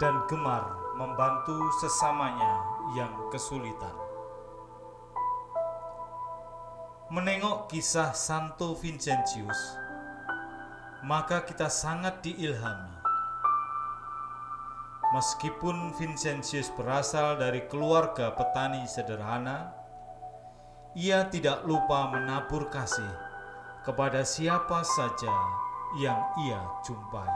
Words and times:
dan 0.00 0.24
gemar 0.32 0.64
membantu 0.96 1.60
sesamanya 1.80 2.60
yang 2.96 3.12
kesulitan. 3.28 4.09
Menengok 7.10 7.66
kisah 7.66 8.14
Santo 8.14 8.78
Vincentius, 8.78 9.58
maka 11.02 11.42
kita 11.42 11.66
sangat 11.66 12.22
diilhami. 12.22 12.94
Meskipun 15.10 15.90
Vincentius 15.98 16.70
berasal 16.70 17.34
dari 17.34 17.66
keluarga 17.66 18.30
petani 18.30 18.86
sederhana, 18.86 19.74
ia 20.94 21.26
tidak 21.26 21.66
lupa 21.66 22.14
menabur 22.14 22.70
kasih 22.70 23.10
kepada 23.82 24.22
siapa 24.22 24.86
saja 24.86 25.34
yang 25.98 26.22
ia 26.46 26.62
jumpai. 26.86 27.34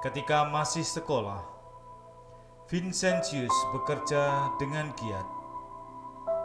Ketika 0.00 0.48
masih 0.48 0.80
sekolah, 0.80 1.44
Vincentius 2.72 3.52
bekerja 3.76 4.48
dengan 4.56 4.88
giat, 4.96 5.43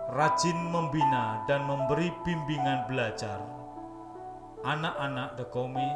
rajin 0.10 0.58
membina 0.74 1.46
dan 1.46 1.70
memberi 1.70 2.10
bimbingan 2.26 2.90
belajar. 2.90 3.42
Anak-anak 4.66 5.40
Dekome, 5.40 5.90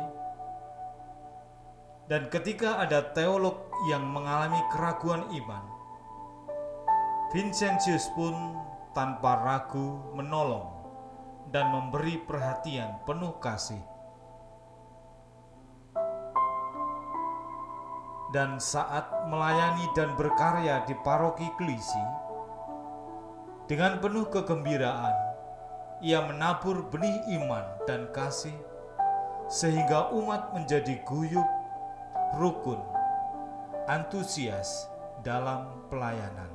dan 2.11 2.27
ketika 2.27 2.83
ada 2.83 3.15
teolog 3.15 3.71
yang 3.87 4.03
mengalami 4.03 4.59
keraguan 4.75 5.23
iman, 5.31 5.65
Vincentius 7.31 8.11
pun 8.11 8.59
tanpa 8.91 9.39
ragu 9.39 10.13
menolong 10.13 10.67
dan 11.49 11.71
memberi 11.71 12.19
perhatian 12.21 12.99
penuh 13.07 13.39
kasih. 13.39 13.81
Dan 18.35 18.57
saat 18.59 19.29
melayani 19.29 19.87
dan 19.95 20.17
berkarya 20.19 20.83
di 20.83 20.97
paroki 21.05 21.47
Klisi, 21.55 22.03
dengan 23.73 23.97
penuh 23.97 24.29
kegembiraan, 24.29 25.17
ia 25.97 26.21
menabur 26.29 26.93
benih 26.93 27.25
iman 27.41 27.65
dan 27.89 28.05
kasih, 28.13 28.53
sehingga 29.49 30.13
umat 30.13 30.53
menjadi 30.53 31.01
guyup, 31.01 31.49
rukun, 32.37 32.77
antusias 33.89 34.85
dalam 35.25 35.89
pelayanan. 35.89 36.53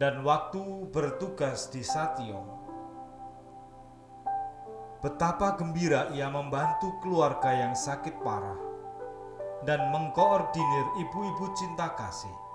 Dan 0.00 0.24
waktu 0.24 0.88
bertugas 0.88 1.68
di 1.68 1.84
Satyong, 1.84 2.56
Betapa 5.04 5.60
gembira 5.60 6.08
ia 6.16 6.32
membantu 6.32 6.96
keluarga 7.04 7.52
yang 7.52 7.76
sakit 7.76 8.20
parah 8.24 8.60
dan 9.68 9.92
mengkoordinir 9.92 10.86
ibu-ibu 11.04 11.52
cinta 11.52 11.92
kasih. 11.96 12.49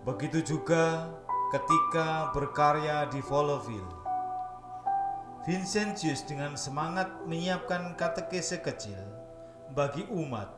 Begitu 0.00 0.56
juga 0.56 1.12
ketika 1.52 2.32
berkarya 2.32 3.04
di 3.12 3.20
Followville. 3.20 4.00
Vincentius 5.44 6.24
dengan 6.24 6.56
semangat 6.56 7.24
menyiapkan 7.28 7.96
katekese 8.00 8.64
kecil 8.64 8.96
bagi 9.76 10.08
umat 10.08 10.52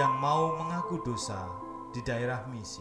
yang 0.00 0.16
mau 0.20 0.56
mengaku 0.56 1.04
dosa 1.04 1.48
di 1.92 2.00
daerah 2.04 2.44
misi. 2.48 2.80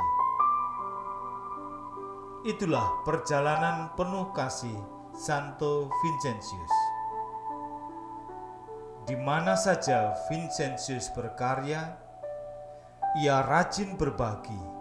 Itulah 2.48 3.04
perjalanan 3.04 3.92
penuh 4.00 4.32
kasih 4.32 4.80
Santo 5.12 5.92
Vincentius. 6.04 6.76
Di 9.04 9.16
mana 9.20 9.60
saja 9.60 10.16
Vincentius 10.28 11.12
berkarya, 11.12 11.96
ia 13.24 13.40
rajin 13.44 13.96
berbagi, 13.96 14.77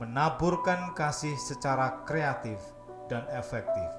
menaburkan 0.00 0.96
kasih 0.96 1.36
secara 1.36 2.00
kreatif 2.08 2.56
dan 3.12 3.28
efektif. 3.36 3.92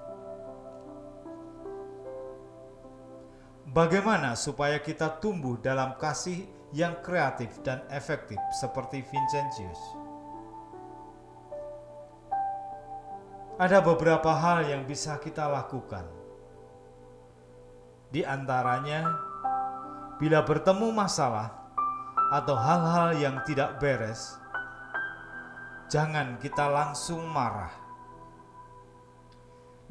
Bagaimana 3.70 4.34
supaya 4.34 4.82
kita 4.82 5.22
tumbuh 5.22 5.62
dalam 5.62 5.94
kasih 6.02 6.50
yang 6.74 6.98
kreatif 7.06 7.62
dan 7.62 7.86
efektif 7.94 8.42
seperti 8.58 9.06
Vincentius? 9.06 9.78
Ada 13.62 13.78
beberapa 13.86 14.34
hal 14.34 14.66
yang 14.74 14.90
bisa 14.90 15.22
kita 15.22 15.46
lakukan. 15.46 16.10
Di 18.10 18.26
antaranya, 18.26 19.06
bila 20.18 20.42
bertemu 20.42 20.90
masalah 20.90 21.54
atau 22.34 22.58
hal-hal 22.58 23.22
yang 23.22 23.38
tidak 23.46 23.78
beres, 23.78 24.41
jangan 25.92 26.40
kita 26.40 26.72
langsung 26.72 27.28
marah. 27.28 27.76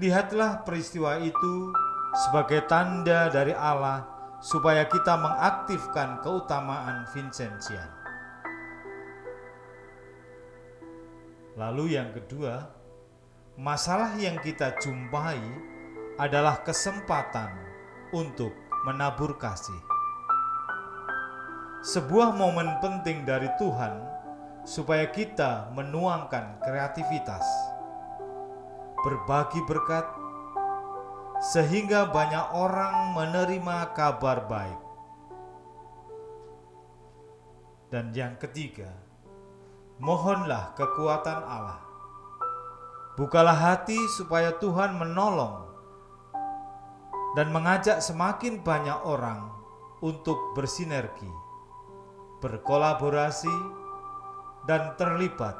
Lihatlah 0.01 0.65
peristiwa 0.65 1.21
itu 1.21 1.77
sebagai 2.17 2.65
tanda 2.65 3.29
dari 3.29 3.53
Allah 3.53 4.09
supaya 4.41 4.89
kita 4.89 5.21
mengaktifkan 5.21 6.25
keutamaan 6.25 7.05
Vincentian. 7.13 7.93
Lalu 11.61 12.01
yang 12.01 12.17
kedua, 12.17 12.65
masalah 13.61 14.17
yang 14.17 14.41
kita 14.41 14.73
jumpai 14.81 15.37
adalah 16.17 16.65
kesempatan 16.65 17.53
untuk 18.17 18.57
menabur 18.89 19.37
kasih. 19.37 19.77
Sebuah 21.85 22.33
momen 22.33 22.81
penting 22.81 23.29
dari 23.29 23.53
Tuhan 23.61 24.20
supaya 24.63 25.09
kita 25.09 25.73
menuangkan 25.73 26.61
kreativitas, 26.65 27.45
berbagi 29.01 29.61
berkat, 29.65 30.07
sehingga 31.53 32.09
banyak 32.13 32.47
orang 32.53 33.17
menerima 33.17 33.97
kabar 33.97 34.45
baik. 34.45 34.81
Dan 37.91 38.15
yang 38.15 38.39
ketiga, 38.39 38.93
mohonlah 39.99 40.73
kekuatan 40.79 41.43
Allah 41.43 41.91
Bukalah 43.21 43.53
hati 43.53 44.01
supaya 44.17 44.57
Tuhan 44.57 44.97
menolong 44.97 45.69
dan 47.37 47.53
mengajak 47.53 48.01
semakin 48.01 48.65
banyak 48.65 48.97
orang 49.05 49.45
untuk 50.01 50.57
bersinergi, 50.57 51.29
berkolaborasi, 52.41 53.53
dan 54.71 54.95
terlibat 54.95 55.59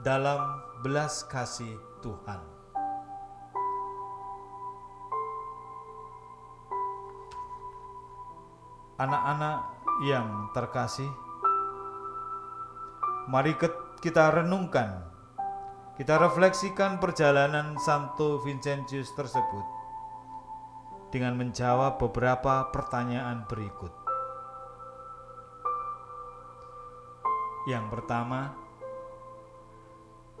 dalam 0.00 0.64
belas 0.80 1.20
kasih 1.28 1.76
Tuhan. 2.00 2.40
Anak-anak 8.96 9.58
yang 10.08 10.48
terkasih, 10.56 11.12
mari 13.28 13.52
kita 14.00 14.40
renungkan 14.40 15.04
kita 16.00 16.16
refleksikan 16.16 16.96
perjalanan 16.96 17.76
Santo 17.76 18.40
Vincentius 18.40 19.12
tersebut 19.12 19.66
dengan 21.12 21.36
menjawab 21.36 22.00
beberapa 22.00 22.72
pertanyaan 22.72 23.44
berikut. 23.44 24.07
Yang 27.68 28.00
pertama, 28.00 28.56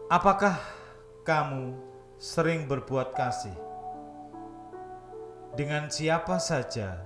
apakah 0.08 0.56
kamu 1.28 1.76
sering 2.16 2.64
berbuat 2.64 3.12
kasih 3.12 3.52
dengan 5.52 5.92
siapa 5.92 6.40
saja 6.40 6.96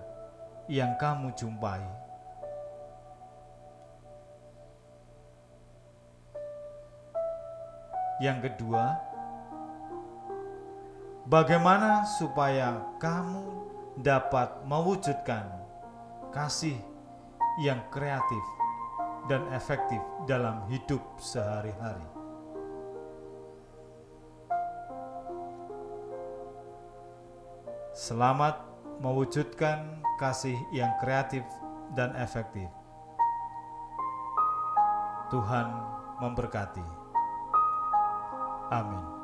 yang 0.70 0.94
kamu 0.94 1.34
jumpai? 1.34 1.82
Yang 8.22 8.46
kedua, 8.46 8.94
bagaimana 11.26 12.06
supaya 12.06 12.78
kamu 13.02 13.42
dapat 13.98 14.62
mewujudkan 14.70 15.50
kasih 16.30 16.78
yang 17.66 17.82
kreatif 17.90 18.61
dan 19.30 19.46
efektif 19.54 20.00
dalam 20.26 20.66
hidup 20.66 21.02
sehari-hari? 21.20 22.06
Selamat 27.92 28.58
mewujudkan 29.04 30.00
kasih 30.16 30.56
yang 30.72 30.90
kreatif 30.98 31.44
dan 31.92 32.16
efektif. 32.16 32.66
Tuhan 35.28 35.68
memberkati. 36.20 36.84
Amin. 38.72 39.21